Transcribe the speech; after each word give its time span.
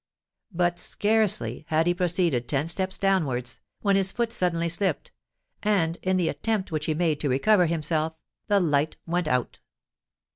But 0.51 0.79
scarcely 0.79 1.63
had 1.67 1.85
he 1.85 1.93
proceeded 1.93 2.47
ten 2.47 2.67
steps 2.67 2.97
downwards, 2.97 3.59
when 3.81 3.95
his 3.95 4.11
foot 4.11 4.33
suddenly 4.33 4.67
slipped; 4.67 5.11
and, 5.61 5.99
in 6.01 6.17
the 6.17 6.27
attempt 6.27 6.71
which 6.71 6.87
he 6.87 6.95
made 6.95 7.19
to 7.19 7.29
recover 7.29 7.67
himself, 7.67 8.17
the 8.47 8.59
light 8.59 8.97
went 9.05 9.27
out. 9.27 9.59